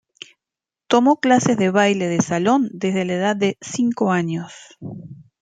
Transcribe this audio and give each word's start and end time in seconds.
Tomó 0.87 1.19
clases 1.19 1.57
de 1.57 1.69
baile 1.69 2.07
de 2.07 2.23
salón 2.23 2.69
desde 2.73 3.05
la 3.05 3.13
edad 3.13 3.35
de 3.35 3.59
cinco 3.61 4.11
años. 4.11 4.51